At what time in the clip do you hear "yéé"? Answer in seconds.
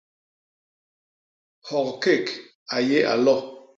2.77-3.03